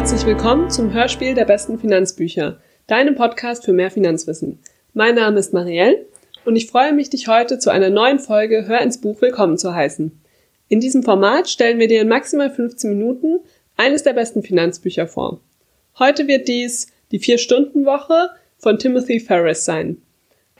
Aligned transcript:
Herzlich 0.00 0.24
willkommen 0.24 0.70
zum 0.70 0.94
Hörspiel 0.94 1.34
der 1.34 1.44
besten 1.44 1.78
Finanzbücher, 1.78 2.58
deinem 2.86 3.16
Podcast 3.16 3.66
für 3.66 3.74
mehr 3.74 3.90
Finanzwissen. 3.90 4.58
Mein 4.94 5.14
Name 5.14 5.38
ist 5.38 5.52
Marielle 5.52 6.06
und 6.46 6.56
ich 6.56 6.68
freue 6.68 6.94
mich, 6.94 7.10
dich 7.10 7.28
heute 7.28 7.58
zu 7.58 7.68
einer 7.68 7.90
neuen 7.90 8.18
Folge 8.18 8.66
Hör 8.66 8.80
ins 8.80 8.98
Buch 8.98 9.20
willkommen 9.20 9.58
zu 9.58 9.74
heißen. 9.74 10.18
In 10.68 10.80
diesem 10.80 11.02
Format 11.02 11.50
stellen 11.50 11.78
wir 11.78 11.86
dir 11.86 12.00
in 12.00 12.08
maximal 12.08 12.48
15 12.48 12.88
Minuten 12.88 13.40
eines 13.76 14.02
der 14.02 14.14
besten 14.14 14.42
Finanzbücher 14.42 15.06
vor. 15.06 15.38
Heute 15.98 16.26
wird 16.26 16.48
dies 16.48 16.86
die 17.12 17.18
Vier-Stunden-Woche 17.18 18.30
von 18.56 18.78
Timothy 18.78 19.20
Ferris 19.20 19.66
sein. 19.66 19.98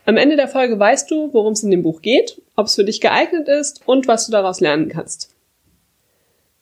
Am 0.04 0.18
Ende 0.18 0.36
der 0.36 0.49
Folge 0.49 0.79
weißt 0.79 1.11
du, 1.11 1.32
worum 1.32 1.54
es 1.54 1.63
in 1.63 1.71
dem 1.71 1.82
Buch 1.82 2.03
geht, 2.03 2.43
ob 2.57 2.67
es 2.67 2.75
für 2.75 2.85
dich 2.85 3.00
geeignet 3.00 3.49
ist 3.49 3.81
und 3.86 4.07
was 4.07 4.27
du 4.27 4.32
daraus 4.32 4.61
lernen 4.61 4.91
kannst. 4.91 5.29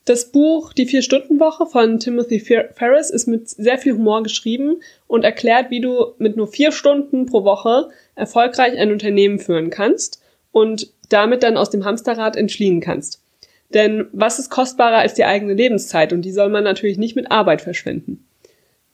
Das 0.08 0.32
Buch 0.32 0.72
Die 0.72 0.86
Vier-Stunden-Woche 0.86 1.66
von 1.66 1.98
Timothy 2.00 2.40
Ferris 2.40 3.10
ist 3.10 3.26
mit 3.26 3.46
sehr 3.50 3.76
viel 3.76 3.92
Humor 3.92 4.22
geschrieben 4.22 4.80
und 5.06 5.22
erklärt, 5.22 5.68
wie 5.68 5.82
du 5.82 6.14
mit 6.16 6.34
nur 6.34 6.48
vier 6.48 6.72
Stunden 6.72 7.26
pro 7.26 7.44
Woche 7.44 7.90
erfolgreich 8.14 8.78
ein 8.78 8.90
Unternehmen 8.90 9.38
führen 9.38 9.68
kannst 9.68 10.22
und 10.50 10.90
damit 11.10 11.42
dann 11.42 11.58
aus 11.58 11.68
dem 11.68 11.84
Hamsterrad 11.84 12.36
entfliehen 12.36 12.80
kannst. 12.80 13.20
Denn 13.74 14.06
was 14.12 14.38
ist 14.38 14.48
kostbarer 14.48 14.96
als 14.96 15.12
die 15.12 15.26
eigene 15.26 15.52
Lebenszeit 15.52 16.14
und 16.14 16.22
die 16.22 16.32
soll 16.32 16.48
man 16.48 16.64
natürlich 16.64 16.96
nicht 16.96 17.14
mit 17.14 17.30
Arbeit 17.30 17.60
verschwenden. 17.60 18.26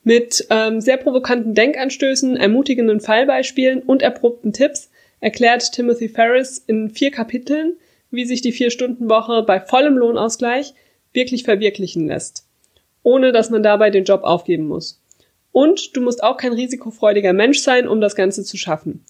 Mit 0.03 0.45
ähm, 0.51 0.81
sehr 0.81 0.97
provokanten 0.97 1.55
Denkanstößen, 1.55 2.37
ermutigenden 2.37 2.99
Fallbeispielen 2.99 3.83
und 3.83 4.03
erprobten 4.03 4.53
Tipps 4.53 4.91
erklärt 5.21 5.75
Timothy 5.75 6.09
Ferris 6.09 6.59
in 6.67 6.91
vier 6.91 7.13
Kapiteln, 7.13 7.77
wie 8.11 8.25
sich 8.25 8.41
die 8.41 8.53
Vier-Stunden-Woche 8.53 9.45
bei 9.45 9.61
vollem 9.61 9.97
Lohnausgleich 9.97 10.75
wirklich 11.15 11.45
verwirklichen 11.45 12.07
lässt, 12.07 12.45
ohne 13.03 13.33
dass 13.33 13.51
man 13.51 13.63
dabei 13.63 13.91
den 13.91 14.05
Job 14.05 14.25
aufgeben 14.25 14.67
muss. 14.69 15.01
Und 15.53 15.97
du 15.97 16.01
musst 16.01 16.23
auch 16.23 16.37
kein 16.37 16.53
risikofreudiger 16.53 17.33
Mensch 17.33 17.61
sein, 17.61 17.89
um 17.89 18.01
das 18.01 18.17
Ganze 18.17 18.45
zu 18.45 18.57
schaffen. 18.57 19.05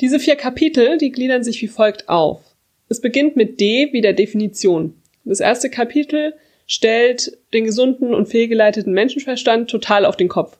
Diese 0.00 0.18
vier 0.18 0.36
Kapitel, 0.36 0.98
die 0.98 1.12
gliedern 1.12 1.44
sich 1.44 1.62
wie 1.62 1.68
folgt 1.68 2.08
auf. 2.08 2.40
Es 2.88 3.00
beginnt 3.00 3.36
mit 3.36 3.60
D 3.60 3.90
wie 3.92 4.00
der 4.00 4.14
Definition. 4.14 4.94
Das 5.24 5.40
erste 5.40 5.70
Kapitel 5.70 6.34
stellt 6.66 7.38
den 7.52 7.64
gesunden 7.64 8.14
und 8.14 8.28
fehlgeleiteten 8.28 8.92
Menschenverstand 8.92 9.70
total 9.70 10.04
auf 10.04 10.16
den 10.16 10.28
Kopf. 10.28 10.56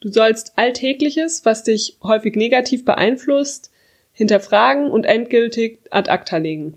Du 0.00 0.12
sollst 0.12 0.52
Alltägliches, 0.56 1.44
was 1.44 1.64
dich 1.64 1.96
häufig 2.02 2.36
negativ 2.36 2.84
beeinflusst, 2.84 3.72
hinterfragen 4.12 4.90
und 4.90 5.04
endgültig 5.04 5.78
ad 5.90 6.10
acta 6.10 6.36
legen. 6.36 6.74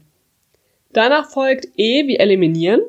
Danach 0.94 1.30
folgt 1.30 1.68
E 1.76 2.08
wie 2.08 2.18
eliminieren. 2.18 2.82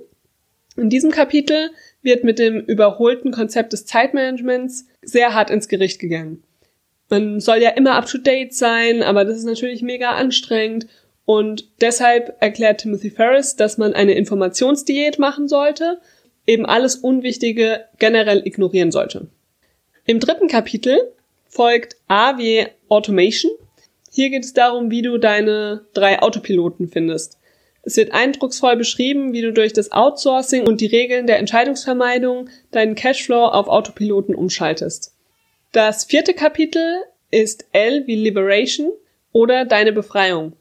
In 0.79 0.91
diesem 0.91 1.11
Kapitel 1.11 1.71
wird 2.03 2.23
mit 2.23 2.39
dem 2.39 2.61
überholten 2.61 3.33
Konzept 3.33 3.73
des 3.73 3.85
Zeitmanagements 3.85 4.87
sehr 5.03 5.35
hart 5.35 5.51
ins 5.51 5.67
Gericht 5.67 5.99
gegangen. 5.99 6.45
Man 7.09 7.41
soll 7.41 7.59
ja 7.59 7.71
immer 7.71 7.95
up 7.95 8.07
to 8.07 8.19
date 8.19 8.55
sein, 8.55 9.03
aber 9.03 9.25
das 9.25 9.39
ist 9.39 9.45
natürlich 9.45 9.83
mega 9.83 10.13
anstrengend 10.13 10.87
und 11.25 11.69
deshalb 11.81 12.37
erklärt 12.41 12.81
Timothy 12.81 13.11
Ferris, 13.11 13.57
dass 13.57 13.77
man 13.77 13.93
eine 13.95 14.13
Informationsdiät 14.13 15.19
machen 15.19 15.49
sollte, 15.49 16.01
eben 16.47 16.65
alles 16.65 16.97
Unwichtige 16.97 17.85
generell 17.99 18.47
ignorieren 18.47 18.93
sollte. 18.93 19.27
Im 20.07 20.21
dritten 20.21 20.49
Kapitel 20.49 20.97
folgt 21.49 21.97
A 22.07 22.39
wie 22.39 22.67
Automation. 22.89 23.51
Hier 24.13 24.31
geht 24.31 24.45
es 24.45 24.53
darum, 24.53 24.91
wie 24.91 25.03
du 25.03 25.19
deine 25.19 25.85
drei 25.93 26.23
Autopiloten 26.23 26.89
findest. 26.89 27.38
Es 27.83 27.97
wird 27.97 28.13
eindrucksvoll 28.13 28.77
beschrieben, 28.77 29.33
wie 29.33 29.41
du 29.41 29.53
durch 29.53 29.73
das 29.73 29.93
Outsourcing 29.93 30.67
und 30.67 30.81
die 30.81 30.87
Regeln 30.87 31.27
der 31.27 31.39
Entscheidungsvermeidung 31.39 32.51
deinen 32.71 32.95
Cashflow 32.95 33.47
auf 33.47 33.69
Autopiloten 33.69 34.35
umschaltest. 34.35 35.15
Das 35.73 36.05
vierte 36.05 36.35
Kapitel 36.35 37.03
ist 37.31 37.67
L 37.73 38.07
wie 38.07 38.17
Liberation 38.17 38.93
oder 39.33 39.65
deine 39.65 39.93
Befreiung. 39.93 40.55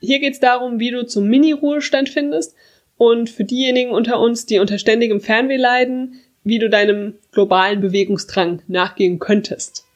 Hier 0.00 0.20
geht 0.20 0.34
es 0.34 0.40
darum, 0.40 0.78
wie 0.78 0.90
du 0.90 1.06
zum 1.06 1.26
Mini-Ruhestand 1.28 2.08
findest 2.08 2.54
und 2.96 3.30
für 3.30 3.44
diejenigen 3.44 3.90
unter 3.90 4.20
uns, 4.20 4.46
die 4.46 4.58
unter 4.58 4.78
ständigem 4.78 5.20
Fernweh 5.20 5.56
leiden, 5.56 6.20
wie 6.44 6.58
du 6.58 6.68
deinem 6.68 7.14
globalen 7.32 7.80
Bewegungsdrang 7.80 8.62
nachgehen 8.68 9.18
könntest. 9.18 9.87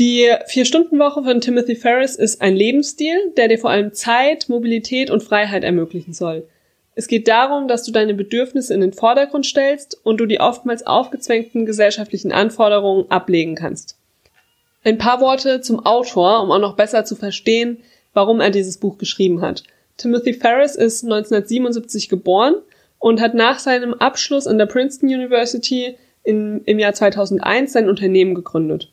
Die 0.00 0.28
Vier-Stunden-Woche 0.46 1.22
von 1.22 1.40
Timothy 1.40 1.76
Ferris 1.76 2.16
ist 2.16 2.42
ein 2.42 2.56
Lebensstil, 2.56 3.32
der 3.36 3.46
dir 3.46 3.58
vor 3.58 3.70
allem 3.70 3.92
Zeit, 3.92 4.48
Mobilität 4.48 5.08
und 5.08 5.22
Freiheit 5.22 5.62
ermöglichen 5.62 6.12
soll. 6.12 6.48
Es 6.96 7.06
geht 7.06 7.28
darum, 7.28 7.68
dass 7.68 7.84
du 7.84 7.92
deine 7.92 8.12
Bedürfnisse 8.12 8.74
in 8.74 8.80
den 8.80 8.92
Vordergrund 8.92 9.46
stellst 9.46 9.96
und 10.02 10.18
du 10.18 10.26
die 10.26 10.40
oftmals 10.40 10.84
aufgezwängten 10.84 11.64
gesellschaftlichen 11.64 12.32
Anforderungen 12.32 13.08
ablegen 13.08 13.54
kannst. 13.54 13.96
Ein 14.82 14.98
paar 14.98 15.20
Worte 15.20 15.60
zum 15.60 15.86
Autor, 15.86 16.42
um 16.42 16.50
auch 16.50 16.58
noch 16.58 16.74
besser 16.74 17.04
zu 17.04 17.14
verstehen, 17.14 17.78
warum 18.14 18.40
er 18.40 18.50
dieses 18.50 18.78
Buch 18.78 18.98
geschrieben 18.98 19.42
hat. 19.42 19.62
Timothy 19.96 20.32
Ferris 20.32 20.74
ist 20.74 21.04
1977 21.04 22.08
geboren 22.08 22.56
und 22.98 23.20
hat 23.20 23.34
nach 23.34 23.60
seinem 23.60 23.94
Abschluss 23.94 24.48
an 24.48 24.58
der 24.58 24.66
Princeton 24.66 25.08
University 25.08 25.96
in, 26.24 26.62
im 26.64 26.80
Jahr 26.80 26.94
2001 26.94 27.72
sein 27.72 27.88
Unternehmen 27.88 28.34
gegründet. 28.34 28.90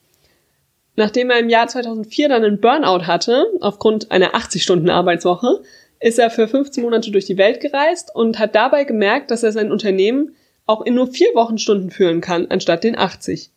Nachdem 0.95 1.29
er 1.29 1.39
im 1.39 1.49
Jahr 1.49 1.67
2004 1.67 2.29
dann 2.29 2.43
einen 2.43 2.59
Burnout 2.59 3.07
hatte, 3.07 3.47
aufgrund 3.61 4.11
einer 4.11 4.33
80-Stunden-Arbeitswoche, 4.33 5.61
ist 5.99 6.19
er 6.19 6.29
für 6.29 6.47
15 6.47 6.83
Monate 6.83 7.11
durch 7.11 7.25
die 7.25 7.37
Welt 7.37 7.61
gereist 7.61 8.13
und 8.13 8.39
hat 8.39 8.55
dabei 8.55 8.83
gemerkt, 8.83 9.31
dass 9.31 9.43
er 9.43 9.51
sein 9.51 9.71
Unternehmen 9.71 10.35
auch 10.65 10.81
in 10.81 10.95
nur 10.95 11.07
vier 11.07 11.33
Wochenstunden 11.33 11.91
führen 11.91 12.21
kann, 12.21 12.47
anstatt 12.49 12.83
den 12.83 12.97
80. 12.97 13.51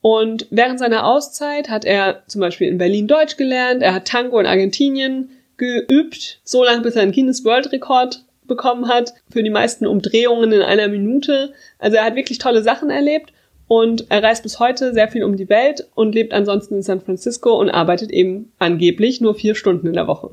Und 0.00 0.46
während 0.50 0.78
seiner 0.78 1.06
Auszeit 1.06 1.70
hat 1.70 1.84
er 1.84 2.22
zum 2.26 2.40
Beispiel 2.40 2.68
in 2.68 2.78
Berlin 2.78 3.08
Deutsch 3.08 3.36
gelernt, 3.36 3.82
er 3.82 3.94
hat 3.94 4.06
Tango 4.06 4.38
in 4.38 4.46
Argentinien 4.46 5.30
geübt, 5.56 6.40
so 6.44 6.62
lange 6.62 6.82
bis 6.82 6.94
er 6.94 7.02
einen 7.02 7.12
Guinness 7.12 7.44
World 7.44 7.72
Rekord 7.72 8.24
bekommen 8.46 8.88
hat, 8.88 9.14
für 9.30 9.42
die 9.42 9.50
meisten 9.50 9.86
Umdrehungen 9.86 10.52
in 10.52 10.60
einer 10.60 10.88
Minute. 10.88 11.54
Also 11.78 11.96
er 11.96 12.04
hat 12.04 12.16
wirklich 12.16 12.38
tolle 12.38 12.62
Sachen 12.62 12.90
erlebt 12.90 13.32
und 13.74 14.08
er 14.08 14.22
reist 14.22 14.44
bis 14.44 14.60
heute 14.60 14.94
sehr 14.94 15.08
viel 15.08 15.24
um 15.24 15.36
die 15.36 15.48
Welt 15.48 15.88
und 15.96 16.14
lebt 16.14 16.32
ansonsten 16.32 16.76
in 16.76 16.82
San 16.82 17.00
Francisco 17.00 17.58
und 17.58 17.70
arbeitet 17.70 18.12
eben 18.12 18.52
angeblich 18.60 19.20
nur 19.20 19.34
vier 19.34 19.56
Stunden 19.56 19.88
in 19.88 19.94
der 19.94 20.06
Woche. 20.06 20.30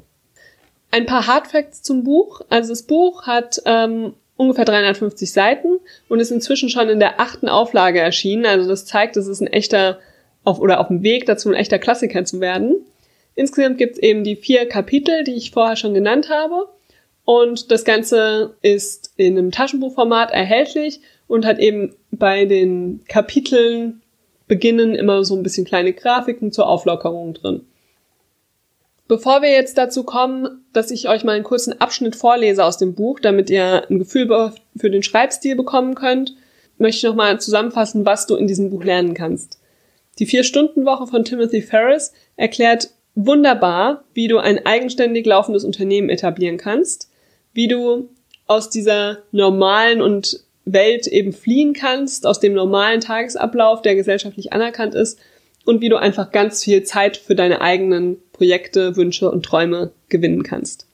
Ein 0.91 1.07
paar 1.07 1.25
Hardfacts 1.25 1.81
zum 1.81 2.03
Buch. 2.03 2.41
Also 2.49 2.69
das 2.69 2.83
Buch 2.83 3.25
hat 3.25 3.59
ähm, 3.65 4.13
ungefähr 4.37 4.65
350 4.65 5.31
Seiten 5.31 5.79
und 6.07 6.19
ist 6.19 6.29
inzwischen 6.29 6.69
schon 6.69 6.87
in 6.89 6.99
der 6.99 7.19
achten 7.19 7.49
Auflage 7.49 7.99
erschienen. 7.99 8.45
Also 8.45 8.69
das 8.69 8.85
zeigt, 8.85 9.17
es 9.17 9.25
ist 9.25 9.41
ein 9.41 9.47
echter 9.47 9.97
auf, 10.43 10.59
oder 10.59 10.79
auf 10.79 10.89
dem 10.89 11.01
Weg 11.01 11.25
dazu, 11.25 11.49
ein 11.49 11.55
echter 11.55 11.79
Klassiker 11.79 12.23
zu 12.25 12.41
werden. 12.41 12.75
Insgesamt 13.33 13.79
gibt 13.79 13.93
es 13.93 14.03
eben 14.03 14.23
die 14.23 14.35
vier 14.35 14.69
Kapitel, 14.69 15.23
die 15.23 15.33
ich 15.33 15.49
vorher 15.49 15.77
schon 15.77 15.95
genannt 15.95 16.29
habe. 16.29 16.67
Und 17.25 17.71
das 17.71 17.85
Ganze 17.85 18.55
ist 18.61 19.13
in 19.15 19.37
einem 19.37 19.51
Taschenbuchformat 19.51 20.31
erhältlich 20.31 21.01
und 21.27 21.45
hat 21.45 21.59
eben 21.59 21.95
bei 22.11 22.45
den 22.45 23.01
Kapiteln 23.07 24.01
beginnen 24.47 24.95
immer 24.95 25.23
so 25.23 25.35
ein 25.35 25.43
bisschen 25.43 25.65
kleine 25.65 25.93
Grafiken 25.93 26.51
zur 26.51 26.67
Auflockerung 26.67 27.33
drin. 27.33 27.61
Bevor 29.07 29.41
wir 29.41 29.49
jetzt 29.49 29.77
dazu 29.77 30.03
kommen, 30.03 30.65
dass 30.73 30.91
ich 30.91 31.09
euch 31.09 31.23
mal 31.23 31.33
einen 31.33 31.43
kurzen 31.43 31.79
Abschnitt 31.79 32.15
vorlese 32.15 32.63
aus 32.63 32.77
dem 32.77 32.95
Buch, 32.95 33.19
damit 33.19 33.49
ihr 33.49 33.89
ein 33.89 33.99
Gefühl 33.99 34.53
für 34.75 34.89
den 34.89 35.03
Schreibstil 35.03 35.55
bekommen 35.55 35.95
könnt, 35.95 36.35
möchte 36.77 36.97
ich 36.97 37.03
nochmal 37.03 37.39
zusammenfassen, 37.39 38.05
was 38.05 38.25
du 38.25 38.35
in 38.35 38.47
diesem 38.47 38.69
Buch 38.69 38.83
lernen 38.83 39.13
kannst. 39.13 39.59
Die 40.19 40.25
Vier-Stunden-Woche 40.25 41.07
von 41.07 41.23
Timothy 41.23 41.61
Ferris 41.61 42.13
erklärt 42.35 42.91
wunderbar, 43.15 44.03
wie 44.13 44.27
du 44.27 44.37
ein 44.37 44.65
eigenständig 44.65 45.25
laufendes 45.25 45.63
Unternehmen 45.63 46.09
etablieren 46.09 46.57
kannst, 46.57 47.10
wie 47.53 47.67
du 47.67 48.09
aus 48.47 48.69
dieser 48.69 49.19
normalen 49.31 50.01
und 50.01 50.43
Welt 50.65 51.07
eben 51.07 51.33
fliehen 51.33 51.73
kannst, 51.73 52.27
aus 52.27 52.39
dem 52.39 52.53
normalen 52.53 53.01
Tagesablauf, 53.01 53.81
der 53.81 53.95
gesellschaftlich 53.95 54.53
anerkannt 54.53 54.95
ist, 54.95 55.19
und 55.65 55.81
wie 55.81 55.89
du 55.89 55.97
einfach 55.97 56.31
ganz 56.31 56.63
viel 56.63 56.83
Zeit 56.83 57.17
für 57.17 57.35
deine 57.35 57.61
eigenen 57.61 58.17
Projekte, 58.33 58.95
Wünsche 58.95 59.29
und 59.29 59.45
Träume 59.45 59.91
gewinnen 60.09 60.43
kannst. 60.43 60.87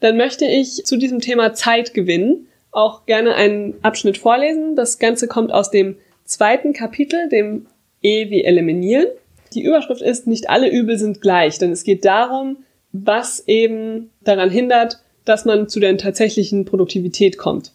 Dann 0.00 0.16
möchte 0.16 0.44
ich 0.44 0.84
zu 0.84 0.96
diesem 0.96 1.20
Thema 1.20 1.54
Zeit 1.54 1.94
gewinnen 1.94 2.46
auch 2.72 3.06
gerne 3.06 3.34
einen 3.34 3.74
Abschnitt 3.82 4.18
vorlesen. 4.18 4.76
Das 4.76 4.98
Ganze 4.98 5.28
kommt 5.28 5.52
aus 5.52 5.70
dem 5.70 5.96
zweiten 6.24 6.72
Kapitel, 6.72 7.28
dem 7.28 7.66
E 8.02 8.30
wie 8.30 8.44
eliminieren. 8.44 9.06
Die 9.52 9.62
Überschrift 9.62 10.02
ist, 10.02 10.26
nicht 10.26 10.48
alle 10.48 10.70
Übel 10.70 10.96
sind 10.96 11.20
gleich, 11.20 11.58
denn 11.58 11.72
es 11.72 11.82
geht 11.82 12.04
darum, 12.04 12.58
was 12.92 13.46
eben 13.48 14.10
daran 14.20 14.50
hindert, 14.50 15.02
dass 15.24 15.44
man 15.44 15.68
zu 15.68 15.80
der 15.80 15.96
tatsächlichen 15.96 16.64
Produktivität 16.64 17.38
kommt. 17.38 17.72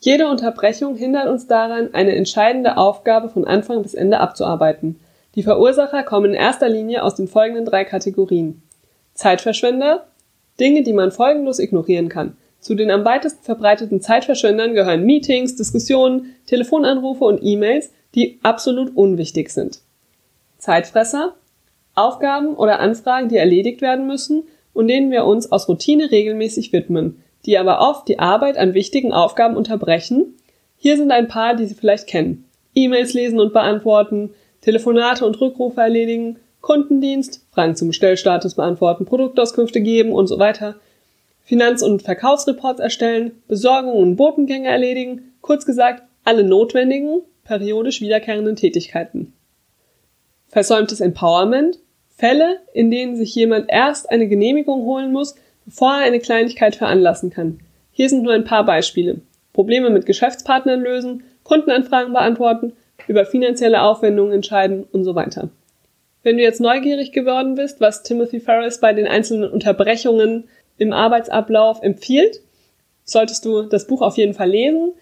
Jede 0.00 0.28
Unterbrechung 0.28 0.96
hindert 0.96 1.28
uns 1.28 1.46
daran, 1.46 1.92
eine 1.92 2.14
entscheidende 2.14 2.76
Aufgabe 2.76 3.28
von 3.28 3.44
Anfang 3.44 3.82
bis 3.82 3.94
Ende 3.94 4.20
abzuarbeiten. 4.20 5.00
Die 5.34 5.42
Verursacher 5.42 6.04
kommen 6.04 6.26
in 6.26 6.34
erster 6.34 6.68
Linie 6.68 7.02
aus 7.02 7.16
den 7.16 7.28
folgenden 7.28 7.64
drei 7.64 7.84
Kategorien. 7.84 8.62
Zeitverschwender, 9.14 10.06
Dinge, 10.60 10.82
die 10.82 10.92
man 10.92 11.10
folgenlos 11.10 11.58
ignorieren 11.58 12.08
kann. 12.08 12.36
Zu 12.60 12.74
den 12.74 12.90
am 12.90 13.04
weitesten 13.04 13.42
verbreiteten 13.42 14.00
Zeitverschwendern 14.00 14.74
gehören 14.74 15.04
Meetings, 15.04 15.56
Diskussionen, 15.56 16.34
Telefonanrufe 16.46 17.24
und 17.24 17.40
E-Mails, 17.42 17.90
die 18.14 18.38
absolut 18.42 18.96
unwichtig 18.96 19.50
sind. 19.50 19.80
Zeitfresser, 20.58 21.34
Aufgaben 21.94 22.54
oder 22.54 22.80
Anfragen, 22.80 23.28
die 23.28 23.36
erledigt 23.36 23.80
werden 23.80 24.06
müssen 24.06 24.44
und 24.78 24.86
denen 24.86 25.10
wir 25.10 25.24
uns 25.24 25.50
aus 25.50 25.68
Routine 25.68 26.12
regelmäßig 26.12 26.72
widmen, 26.72 27.20
die 27.44 27.58
aber 27.58 27.80
oft 27.80 28.06
die 28.06 28.20
Arbeit 28.20 28.56
an 28.56 28.74
wichtigen 28.74 29.12
Aufgaben 29.12 29.56
unterbrechen. 29.56 30.36
Hier 30.76 30.96
sind 30.96 31.10
ein 31.10 31.26
paar, 31.26 31.56
die 31.56 31.66
Sie 31.66 31.74
vielleicht 31.74 32.06
kennen. 32.06 32.44
E-Mails 32.76 33.12
lesen 33.12 33.40
und 33.40 33.52
beantworten, 33.52 34.30
Telefonate 34.60 35.26
und 35.26 35.40
Rückrufe 35.40 35.80
erledigen, 35.80 36.36
Kundendienst, 36.60 37.44
Fragen 37.50 37.74
zum 37.74 37.88
Bestellstatus 37.88 38.54
beantworten, 38.54 39.04
Produktauskünfte 39.04 39.80
geben 39.80 40.12
und 40.12 40.28
so 40.28 40.38
weiter, 40.38 40.76
Finanz- 41.42 41.82
und 41.82 42.02
Verkaufsreports 42.02 42.78
erstellen, 42.78 43.32
Besorgungen 43.48 44.00
und 44.00 44.14
Botengänge 44.14 44.68
erledigen, 44.68 45.32
kurz 45.40 45.66
gesagt, 45.66 46.04
alle 46.22 46.44
notwendigen, 46.44 47.22
periodisch 47.42 48.00
wiederkehrenden 48.00 48.54
Tätigkeiten. 48.54 49.32
Versäumtes 50.46 51.00
Empowerment, 51.00 51.80
Fälle, 52.18 52.58
in 52.72 52.90
denen 52.90 53.16
sich 53.16 53.34
jemand 53.34 53.66
erst 53.68 54.10
eine 54.10 54.26
Genehmigung 54.26 54.82
holen 54.82 55.12
muss, 55.12 55.36
bevor 55.64 55.92
er 55.92 56.04
eine 56.04 56.18
Kleinigkeit 56.18 56.74
veranlassen 56.74 57.30
kann. 57.30 57.60
Hier 57.92 58.08
sind 58.08 58.24
nur 58.24 58.32
ein 58.32 58.44
paar 58.44 58.64
Beispiele. 58.64 59.20
Probleme 59.52 59.88
mit 59.90 60.04
Geschäftspartnern 60.04 60.80
lösen, 60.80 61.22
Kundenanfragen 61.44 62.12
beantworten, 62.12 62.72
über 63.06 63.24
finanzielle 63.24 63.82
Aufwendungen 63.82 64.32
entscheiden 64.32 64.84
und 64.90 65.04
so 65.04 65.14
weiter. 65.14 65.48
Wenn 66.24 66.36
du 66.36 66.42
jetzt 66.42 66.60
neugierig 66.60 67.12
geworden 67.12 67.54
bist, 67.54 67.80
was 67.80 68.02
Timothy 68.02 68.40
Ferris 68.40 68.80
bei 68.80 68.92
den 68.92 69.06
einzelnen 69.06 69.48
Unterbrechungen 69.48 70.48
im 70.76 70.92
Arbeitsablauf 70.92 71.82
empfiehlt, 71.82 72.40
solltest 73.04 73.44
du 73.44 73.62
das 73.62 73.86
Buch 73.86 74.02
auf 74.02 74.16
jeden 74.16 74.34
Fall 74.34 74.50
lesen. 74.50 74.92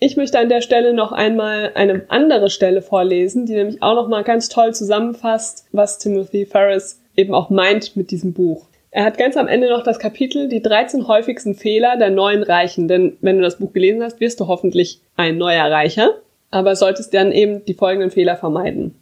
Ich 0.00 0.16
möchte 0.16 0.38
an 0.38 0.48
der 0.48 0.60
Stelle 0.60 0.94
noch 0.94 1.10
einmal 1.10 1.72
eine 1.74 2.04
andere 2.08 2.50
Stelle 2.50 2.82
vorlesen, 2.82 3.46
die 3.46 3.54
nämlich 3.54 3.82
auch 3.82 3.96
noch 3.96 4.06
mal 4.06 4.22
ganz 4.22 4.48
toll 4.48 4.72
zusammenfasst, 4.72 5.66
was 5.72 5.98
Timothy 5.98 6.46
Ferris 6.46 7.00
eben 7.16 7.34
auch 7.34 7.50
meint 7.50 7.96
mit 7.96 8.12
diesem 8.12 8.32
Buch. 8.32 8.66
Er 8.92 9.04
hat 9.04 9.18
ganz 9.18 9.36
am 9.36 9.48
Ende 9.48 9.68
noch 9.68 9.82
das 9.82 9.98
Kapitel 9.98 10.48
die 10.48 10.62
13 10.62 11.08
häufigsten 11.08 11.54
Fehler 11.54 11.96
der 11.96 12.10
neuen 12.10 12.44
Reichen, 12.44 12.86
denn 12.86 13.16
wenn 13.20 13.38
du 13.38 13.42
das 13.42 13.58
Buch 13.58 13.72
gelesen 13.72 14.02
hast, 14.02 14.20
wirst 14.20 14.38
du 14.38 14.46
hoffentlich 14.46 15.00
ein 15.16 15.36
neuer 15.36 15.68
Reicher, 15.70 16.14
aber 16.50 16.76
solltest 16.76 17.12
dann 17.12 17.32
eben 17.32 17.64
die 17.64 17.74
folgenden 17.74 18.12
Fehler 18.12 18.36
vermeiden. 18.36 18.94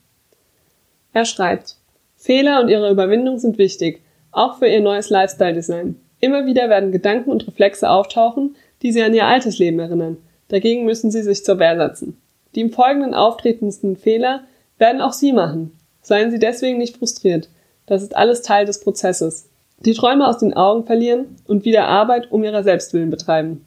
Er 1.12 1.26
schreibt, 1.26 1.76
Fehler 2.16 2.60
und 2.62 2.68
ihre 2.68 2.90
Überwindung 2.90 3.38
sind 3.38 3.58
wichtig, 3.58 4.00
auch 4.32 4.58
für 4.58 4.66
ihr 4.66 4.80
neues 4.80 5.10
Lifestyle-Design. 5.10 6.00
Immer 6.20 6.46
wieder 6.46 6.70
werden 6.70 6.90
Gedanken 6.90 7.30
und 7.30 7.46
Reflexe 7.46 7.88
auftauchen, 7.88 8.56
die 8.82 8.92
sie 8.92 9.02
an 9.02 9.14
ihr 9.14 9.26
altes 9.26 9.58
Leben 9.58 9.78
erinnern. 9.78 10.16
Dagegen 10.48 10.84
müssen 10.84 11.10
sie 11.10 11.22
sich 11.22 11.44
zur 11.44 11.58
Wehr 11.58 11.76
setzen. 11.76 12.20
Die 12.54 12.60
im 12.60 12.72
Folgenden 12.72 13.14
auftretendsten 13.14 13.96
Fehler 13.96 14.42
werden 14.78 15.00
auch 15.00 15.12
Sie 15.12 15.32
machen. 15.32 15.72
Seien 16.02 16.30
Sie 16.30 16.38
deswegen 16.38 16.78
nicht 16.78 16.96
frustriert. 16.96 17.48
Das 17.86 18.02
ist 18.02 18.16
alles 18.16 18.42
Teil 18.42 18.66
des 18.66 18.80
Prozesses. 18.80 19.48
Die 19.80 19.94
Träume 19.94 20.26
aus 20.26 20.38
den 20.38 20.54
Augen 20.54 20.86
verlieren 20.86 21.36
und 21.46 21.64
wieder 21.64 21.86
Arbeit 21.86 22.30
um 22.30 22.44
ihrer 22.44 22.62
Selbstwillen 22.62 23.10
betreiben. 23.10 23.66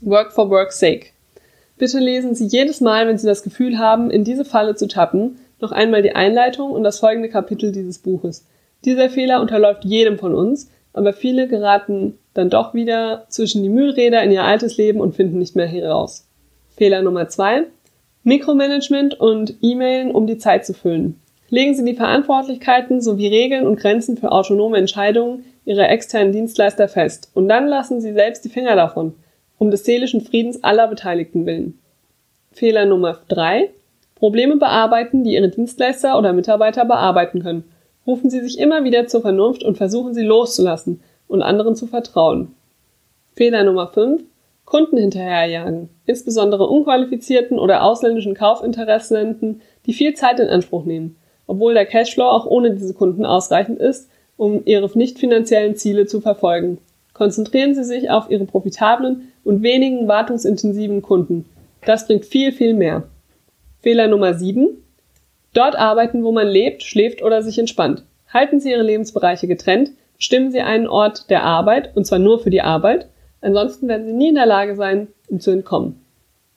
Work 0.00 0.32
for 0.32 0.50
work's 0.50 0.78
sake. 0.78 1.08
Bitte 1.76 1.98
lesen 1.98 2.34
Sie 2.34 2.46
jedes 2.46 2.80
Mal, 2.80 3.06
wenn 3.06 3.18
Sie 3.18 3.26
das 3.26 3.42
Gefühl 3.42 3.78
haben, 3.78 4.10
in 4.10 4.24
diese 4.24 4.44
Falle 4.44 4.74
zu 4.74 4.86
tappen, 4.86 5.38
noch 5.60 5.72
einmal 5.72 6.02
die 6.02 6.14
Einleitung 6.14 6.70
und 6.70 6.84
das 6.84 7.00
folgende 7.00 7.28
Kapitel 7.28 7.72
dieses 7.72 7.98
Buches. 7.98 8.46
Dieser 8.84 9.10
Fehler 9.10 9.40
unterläuft 9.40 9.84
jedem 9.84 10.18
von 10.18 10.34
uns, 10.34 10.70
aber 10.92 11.12
viele 11.12 11.48
geraten 11.48 12.18
dann 12.34 12.50
doch 12.50 12.74
wieder 12.74 13.24
zwischen 13.28 13.62
die 13.62 13.68
Mühlräder 13.68 14.22
in 14.22 14.32
ihr 14.32 14.42
altes 14.42 14.76
Leben 14.76 15.00
und 15.00 15.14
finden 15.14 15.38
nicht 15.38 15.56
mehr 15.56 15.66
heraus. 15.66 16.26
Fehler 16.76 17.02
Nummer 17.02 17.28
zwei. 17.28 17.64
Mikromanagement 18.24 19.20
und 19.20 19.54
E-Mailen, 19.62 20.10
um 20.10 20.26
die 20.26 20.38
Zeit 20.38 20.66
zu 20.66 20.74
füllen. 20.74 21.20
Legen 21.50 21.74
Sie 21.74 21.84
die 21.84 21.94
Verantwortlichkeiten 21.94 23.00
sowie 23.00 23.28
Regeln 23.28 23.66
und 23.66 23.78
Grenzen 23.78 24.16
für 24.16 24.32
autonome 24.32 24.78
Entscheidungen 24.78 25.44
Ihrer 25.66 25.88
externen 25.88 26.32
Dienstleister 26.32 26.88
fest 26.88 27.30
und 27.34 27.48
dann 27.48 27.68
lassen 27.68 28.00
Sie 28.00 28.12
selbst 28.12 28.44
die 28.44 28.48
Finger 28.48 28.76
davon, 28.76 29.14
um 29.58 29.70
des 29.70 29.84
seelischen 29.84 30.20
Friedens 30.20 30.64
aller 30.64 30.88
Beteiligten 30.88 31.46
willen. 31.46 31.78
Fehler 32.52 32.86
Nummer 32.86 33.20
drei: 33.28 33.70
Probleme 34.14 34.56
bearbeiten, 34.56 35.22
die 35.22 35.34
Ihre 35.34 35.50
Dienstleister 35.50 36.18
oder 36.18 36.32
Mitarbeiter 36.32 36.84
bearbeiten 36.84 37.42
können. 37.42 37.64
Rufen 38.06 38.30
Sie 38.30 38.40
sich 38.40 38.58
immer 38.58 38.84
wieder 38.84 39.06
zur 39.06 39.20
Vernunft 39.20 39.62
und 39.62 39.76
versuchen 39.76 40.14
Sie 40.14 40.24
loszulassen 40.24 41.00
und 41.34 41.42
anderen 41.42 41.76
zu 41.76 41.86
vertrauen. 41.86 42.54
Fehler 43.34 43.64
Nummer 43.64 43.88
5. 43.88 44.22
Kunden 44.64 44.96
hinterherjagen, 44.96 45.90
insbesondere 46.06 46.66
unqualifizierten 46.66 47.58
oder 47.58 47.82
ausländischen 47.82 48.34
Kaufinteressenten, 48.34 49.60
die 49.84 49.92
viel 49.92 50.14
Zeit 50.14 50.40
in 50.40 50.48
Anspruch 50.48 50.86
nehmen, 50.86 51.16
obwohl 51.46 51.74
der 51.74 51.84
Cashflow 51.84 52.24
auch 52.24 52.46
ohne 52.46 52.70
diese 52.70 52.94
Kunden 52.94 53.26
ausreichend 53.26 53.78
ist, 53.78 54.08
um 54.38 54.62
ihre 54.64 54.90
nicht 54.96 55.18
finanziellen 55.18 55.76
Ziele 55.76 56.06
zu 56.06 56.22
verfolgen. 56.22 56.78
Konzentrieren 57.12 57.74
Sie 57.74 57.84
sich 57.84 58.10
auf 58.10 58.30
Ihre 58.30 58.44
profitablen 58.44 59.32
und 59.44 59.62
wenigen 59.62 60.08
wartungsintensiven 60.08 61.02
Kunden. 61.02 61.44
Das 61.84 62.06
bringt 62.06 62.24
viel, 62.24 62.50
viel 62.50 62.74
mehr. 62.74 63.04
Fehler 63.82 64.08
Nummer 64.08 64.34
7. 64.34 64.68
Dort 65.52 65.76
arbeiten, 65.76 66.24
wo 66.24 66.32
man 66.32 66.48
lebt, 66.48 66.82
schläft 66.82 67.22
oder 67.22 67.42
sich 67.42 67.58
entspannt. 67.58 68.02
Halten 68.32 68.58
Sie 68.58 68.70
Ihre 68.70 68.82
Lebensbereiche 68.82 69.46
getrennt, 69.46 69.92
bestimmen 70.24 70.52
Sie 70.52 70.62
einen 70.62 70.88
Ort 70.88 71.28
der 71.28 71.42
Arbeit, 71.42 71.94
und 71.94 72.06
zwar 72.06 72.18
nur 72.18 72.38
für 72.38 72.48
die 72.48 72.62
Arbeit, 72.62 73.08
ansonsten 73.42 73.88
werden 73.88 74.06
Sie 74.06 74.14
nie 74.14 74.30
in 74.30 74.36
der 74.36 74.46
Lage 74.46 74.74
sein, 74.74 75.08
ihm 75.28 75.38
zu 75.38 75.50
entkommen. 75.50 76.00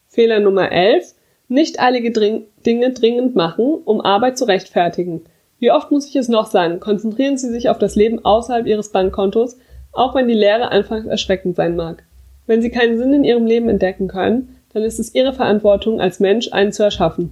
Fehler 0.08 0.40
Nummer 0.40 0.72
11. 0.72 1.14
Nicht 1.50 1.78
einige 1.81 2.12
Dring 2.12 2.46
Dinge 2.66 2.94
dringend 2.94 3.36
machen, 3.36 3.66
um 3.84 4.00
Arbeit 4.00 4.38
zu 4.38 4.46
rechtfertigen. 4.46 5.25
Wie 5.60 5.69
oft 5.69 5.92
muss 5.92 6.08
ich 6.08 6.16
es 6.16 6.30
noch 6.30 6.46
sagen, 6.46 6.80
konzentrieren 6.80 7.38
Sie 7.38 7.50
sich 7.50 7.68
auf 7.68 7.78
das 7.78 7.98
Leben 7.98 8.24
außerhalb 8.24 8.66
Ihres 8.68 8.94
Bankkontos, 8.94 9.58
auch 9.92 10.16
wenn 10.16 10.30
die 10.30 10.34
Lehre 10.34 10.72
anfangs 10.72 11.06
erschreckend 11.06 11.58
sein 11.58 11.75
mag. 11.75 12.04
Wenn 12.46 12.62
Sie 12.62 12.69
keinen 12.69 12.98
Sinn 12.98 13.12
in 13.12 13.25
Ihrem 13.25 13.46
Leben 13.46 13.68
entdecken 13.68 14.08
können, 14.08 14.56
dann 14.72 14.84
ist 14.84 14.98
es 14.98 15.14
Ihre 15.14 15.34
Verantwortung 15.34 16.00
als 16.00 16.22
Mensch, 16.22 16.54
einen 16.54 16.72
zu 16.72 16.84
erschaffen. 16.84 17.31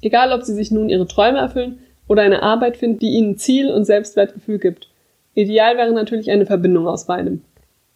Egal, 0.00 0.32
ob 0.32 0.42
Sie 0.42 0.54
sich 0.54 0.70
nun 0.70 0.88
Ihre 0.88 1.06
Träume 1.06 1.36
erfüllen 1.36 1.80
oder 2.08 2.22
eine 2.22 2.42
Arbeit 2.42 2.78
finden, 2.78 3.00
die 3.00 3.10
Ihnen 3.10 3.36
Ziel 3.36 3.70
und 3.70 3.84
Selbstwertgefühl 3.84 4.58
gibt. 4.58 4.89
Ideal 5.34 5.76
wäre 5.76 5.92
natürlich 5.92 6.30
eine 6.30 6.46
Verbindung 6.46 6.86
aus 6.86 7.06
beidem. 7.06 7.42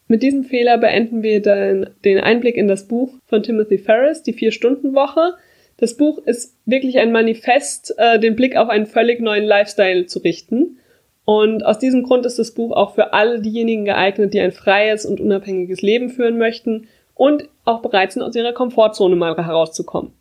Mit 0.07 0.23
diesem 0.23 0.45
Fehler 0.45 0.79
beenden 0.79 1.23
wir 1.23 1.41
dann 1.41 1.91
den 2.05 2.19
Einblick 2.19 2.57
in 2.57 2.69
das 2.69 2.87
Buch 2.87 3.15
von 3.27 3.43
Timothy 3.43 3.79
Ferris, 3.79 4.23
die 4.23 4.35
Vier-Stunden-Woche. 4.35 5.35
Das 5.79 5.97
Buch 5.97 6.19
ist 6.19 6.57
wirklich 6.67 6.99
ein 6.99 7.11
Manifest, 7.11 7.95
äh, 7.99 8.19
den 8.19 8.37
Blick 8.37 8.57
auf 8.57 8.69
einen 8.69 8.87
völlig 8.87 9.21
neuen 9.21 9.45
Lifestyle 9.45 10.07
zu 10.07 10.19
richten. 10.21 10.79
Und 11.25 11.65
aus 11.65 11.79
diesem 11.79 12.03
Grund 12.03 12.27
ist 12.27 12.39
das 12.39 12.53
Buch 12.53 12.73
auch 12.73 12.95
für 12.95 13.15
alle 13.15 13.41
diejenigen 13.41 13.87
geeignet, 13.87 14.35
die 14.35 14.41
ein 14.41 14.53
freies 14.53 15.07
und 15.07 15.21
unabhängiges 15.21 15.81
Leben 15.81 16.11
führen 16.11 16.37
möchten 16.37 16.87
und 17.15 17.49
auch 17.65 17.81
bereit 17.81 18.13
sind, 18.13 18.23
aus 18.23 18.37
ihrer 18.37 18.53
Komfortzone 18.53 19.17
mal 19.17 19.35
herauszukommen. 19.35 20.13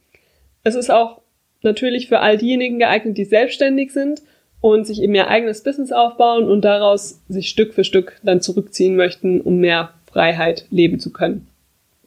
Es 0.63 0.75
ist 0.75 0.89
auch 0.89 1.21
natürlich 1.61 2.07
für 2.07 2.19
all 2.19 2.37
diejenigen 2.37 2.79
geeignet, 2.79 3.17
die 3.17 3.25
selbstständig 3.25 3.91
sind 3.91 4.21
und 4.63 4.87
sich 4.87 5.01
eben 5.01 5.13
ihr 5.13 5.27
eigenes 5.27 5.61
Business 5.61 5.91
aufbauen 5.91 6.45
und 6.45 6.61
daraus 6.61 7.19
sich 7.27 7.49
Stück 7.49 7.73
für 7.73 7.83
Stück 7.83 8.21
dann 8.23 8.39
zurückziehen 8.39 8.95
möchten, 8.95 9.41
um 9.41 9.57
mehr 9.57 9.89
Freiheit 10.09 10.67
leben 10.69 11.01
zu 11.01 11.11
können. 11.11 11.49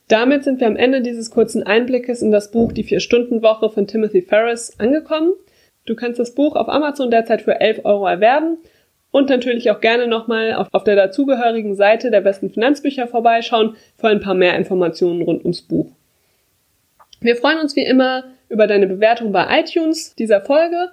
Damit 0.08 0.42
sind 0.42 0.58
wir 0.58 0.66
am 0.66 0.76
Ende 0.76 1.02
dieses 1.02 1.30
kurzen 1.30 1.64
Einblickes 1.64 2.22
in 2.22 2.30
das 2.30 2.50
Buch 2.50 2.72
Die 2.72 2.82
Vier-Stunden-Woche 2.82 3.68
von 3.68 3.86
Timothy 3.86 4.22
Ferris 4.22 4.72
angekommen. 4.78 5.34
Du 5.84 5.94
kannst 5.94 6.18
das 6.18 6.34
Buch 6.34 6.56
auf 6.56 6.70
Amazon 6.70 7.10
derzeit 7.10 7.42
für 7.42 7.60
11 7.60 7.84
Euro 7.84 8.06
erwerben 8.06 8.56
und 9.10 9.28
natürlich 9.28 9.70
auch 9.70 9.82
gerne 9.82 10.06
nochmal 10.06 10.54
auf, 10.54 10.84
der 10.84 10.96
dazugehörigen 10.96 11.74
Seite 11.74 12.10
der 12.10 12.22
besten 12.22 12.48
Finanzbücher 12.48 13.06
vorbeischauen 13.06 13.76
für 13.98 14.08
ein 14.08 14.20
paar 14.20 14.34
mehr 14.34 14.56
Informationen 14.56 15.20
rund 15.20 15.42
ums 15.42 15.60
Buch. 15.60 15.90
Wir 17.20 17.36
freuen 17.36 17.58
uns 17.58 17.76
wie 17.76 17.84
immer 17.84 18.24
über 18.48 18.66
deine 18.66 18.86
Bewertung 18.86 19.30
bei 19.30 19.60
iTunes 19.60 20.14
dieser 20.14 20.40
Folge 20.40 20.88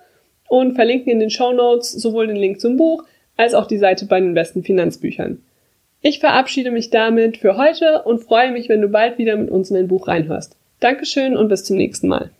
und 0.47 0.75
verlinken 0.75 1.11
in 1.11 1.19
den 1.19 1.29
Show 1.29 1.53
Notes 1.53 1.91
sowohl 1.91 2.27
den 2.27 2.35
Link 2.35 2.59
zum 2.59 2.77
Buch 2.77 3.03
als 3.37 3.53
auch 3.53 3.65
die 3.65 3.77
Seite 3.77 4.05
bei 4.05 4.19
den 4.19 4.33
besten 4.33 4.63
Finanzbüchern. 4.63 5.41
Ich 6.01 6.19
verabschiede 6.19 6.71
mich 6.71 6.89
damit 6.89 7.37
für 7.37 7.57
heute 7.57 8.03
und 8.03 8.23
freue 8.23 8.51
mich, 8.51 8.69
wenn 8.69 8.81
du 8.81 8.89
bald 8.89 9.17
wieder 9.17 9.37
mit 9.37 9.49
uns 9.49 9.71
in 9.71 9.77
ein 9.77 9.87
Buch 9.87 10.07
reinhörst. 10.07 10.57
Dankeschön 10.79 11.37
und 11.37 11.47
bis 11.47 11.63
zum 11.63 11.77
nächsten 11.77 12.09
Mal. 12.09 12.31